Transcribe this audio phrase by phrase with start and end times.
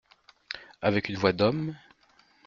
[0.81, 1.75] Avec une voix d’homme?